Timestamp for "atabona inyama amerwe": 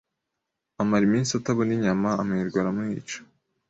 1.33-2.57